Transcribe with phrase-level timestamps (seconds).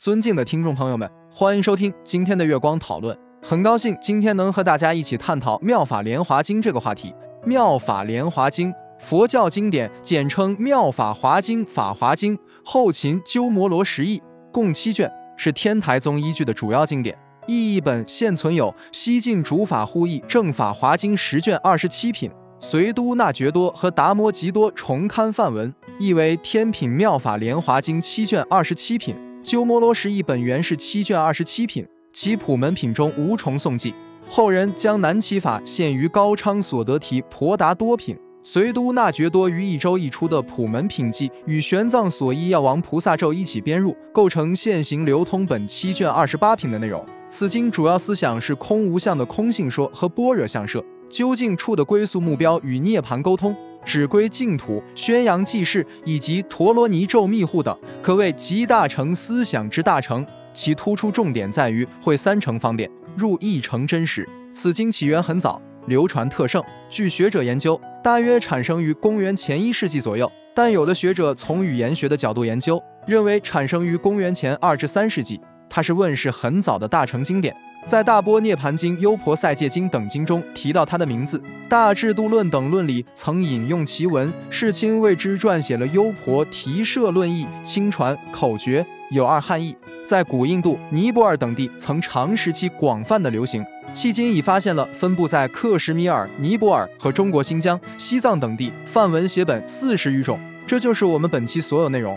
[0.00, 3.14] 尊敬的听众朋友们，欢迎收听今天的月光讨论。
[3.42, 7.14] 很高兴今天能和大家一起探讨《妙法莲华经》这个话题。
[7.46, 17.14] 《妙法莲华经》，佛教经典，简称《妙法华经》《法华经》，后秦鸠摩罗什译，共七卷，是天台宗依据的主要经典。
[17.46, 22.30] 译译本现存有西晋主法护译正法华经十卷二十七品。
[22.58, 29.14] 隋都那觉多和达摩吉多重刊范文，译为《天品妙法莲华经》七卷二十七品。
[29.42, 33.94] 鸠摩罗什译本原是七卷二十七品，其普门品中无重诵记。
[34.28, 38.16] 后人将南齐法献于高昌所得题婆达多品。
[38.42, 47.04] 隋都那觉多于一周译出的普门品记，与玄奘所依药王菩萨咒一起编入，构成现行流通本七卷二十八品的内容。
[47.28, 50.84] 此经主要思想是空无相的空性说和般若相摄。
[51.08, 60.26] 究竟处的归宿目标与涅槃沟通，指归净土，宣扬济世，以及陀罗尼咒密护等，可谓集大成思想之大成。
[60.52, 64.28] 其突出重点在于会三成方便，入一成真实。
[64.52, 66.62] 此经起源很早，流传特盛。
[66.88, 75.40] 据学者研究，大约产生于公元前一世纪左右，但有的学者从语言学的角度研究，认为产生于公元前二至三世纪。
[75.68, 77.54] 它是问世很早的大成经典。
[77.86, 100.38] 在《大波涅盘经》《优婆塞戒经》等经中提到他的名字，《大智度论》等论里曾引用其文，世亲为之撰写了《优婆提舍论义》，亲传口诀，有二汉译，在古印度、尼泊尔等地曾长时期广泛的流行，迄今已发现了分布在克什米尔、尼泊尔和中国新疆、西藏等地梵文写本四十余种。
[100.66, 102.16] 这就是我们本期所有内容。